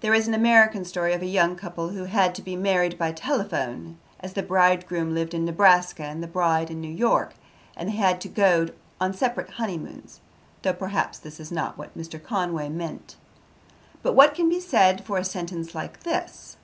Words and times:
There 0.00 0.14
is 0.14 0.26
an 0.26 0.34
American 0.34 0.84
story 0.84 1.12
of 1.14 1.22
a 1.22 1.26
young 1.26 1.54
couple 1.54 1.90
who 1.90 2.06
had 2.06 2.34
to 2.34 2.42
be 2.42 2.56
married 2.56 2.98
by 2.98 3.12
telephone, 3.12 3.98
as 4.18 4.32
the 4.32 4.42
bridegroom 4.42 5.14
lived 5.14 5.32
in 5.32 5.44
Nebraska 5.44 6.02
and 6.02 6.20
the 6.20 6.26
bride 6.26 6.72
in 6.72 6.80
New 6.80 6.92
York, 6.92 7.34
and 7.76 7.88
they 7.90 7.94
had 7.94 8.20
to 8.22 8.28
go 8.28 8.66
on 9.00 9.14
separate 9.14 9.48
honeymoons; 9.50 10.22
though, 10.62 10.72
perhaps, 10.72 11.20
this 11.20 11.38
is 11.38 11.52
not 11.52 11.78
what 11.78 11.96
Mr. 11.96 12.20
Conway 12.20 12.68
meant. 12.68 13.14
But 14.02 14.14
what 14.14 14.34
can 14.34 14.48
be 14.48 14.58
said 14.58 15.04
for 15.04 15.18
a 15.18 15.24
sentence 15.24 15.72
like 15.72 16.00
this? 16.02 16.56